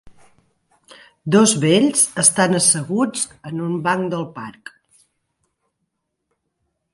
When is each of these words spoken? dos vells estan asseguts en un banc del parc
dos 1.35 1.51
vells 1.65 2.01
estan 2.23 2.59
asseguts 2.61 3.27
en 3.51 3.61
un 3.67 3.77
banc 3.89 4.09
del 4.15 4.25
parc 4.39 4.73